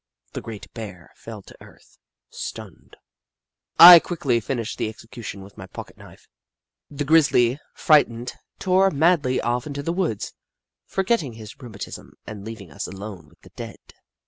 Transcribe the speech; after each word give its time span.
The 0.33 0.41
great 0.41 0.65
Bear 0.73 1.11
fell 1.15 1.43
to 1.43 1.55
earth, 1.63 1.99
stunned. 2.31 2.97
I 3.79 3.99
quickly 3.99 4.39
finished 4.39 4.79
the 4.79 4.89
execution 4.89 5.43
with 5.43 5.59
my 5.59 5.67
pocket 5.67 5.95
knife. 5.95 6.27
The 6.89 7.05
grizzly, 7.05 7.59
frightened, 7.75 8.33
tore 8.57 8.89
madly 8.89 9.39
off 9.41 9.67
into 9.67 9.83
the 9.83 9.93
woods, 9.93 10.33
forgetting 10.87 11.33
his 11.33 11.53
rheu 11.53 11.69
matism, 11.71 12.13
and 12.25 12.43
leaving 12.43 12.71
us 12.71 12.87
alone 12.87 13.27
with 13.29 13.41
the 13.41 13.49
dead. 13.51 13.93